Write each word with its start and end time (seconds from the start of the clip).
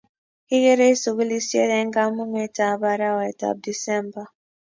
Kikerei 0.47 0.95
sugulisyet 1.01 1.71
eng 1.77 1.91
kamung'etab 1.95 2.81
arawetab 2.93 3.55
december 3.67 4.27